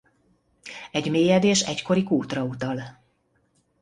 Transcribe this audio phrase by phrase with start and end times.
[0.91, 3.01] Egy mélyedés egykori kútra utal.